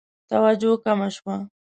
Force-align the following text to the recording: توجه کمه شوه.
توجه 0.29 0.71
کمه 0.83 1.09
شوه. 1.15 1.35